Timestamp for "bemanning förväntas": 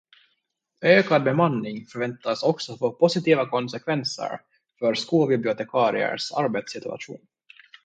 1.23-2.43